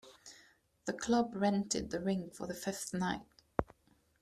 [0.85, 3.21] The club rented the rink for the fifth night.